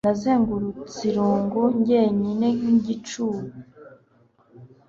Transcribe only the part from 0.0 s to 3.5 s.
Nazengurutse irungu njyenyinenkigicu n